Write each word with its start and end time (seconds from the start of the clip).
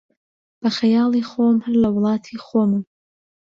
بە 0.61 0.69
خەیاڵی 0.77 1.23
خۆم، 1.31 1.57
هەر 1.65 1.75
لە 1.83 1.89
وڵاتی 1.95 2.37
خۆمم 2.45 2.83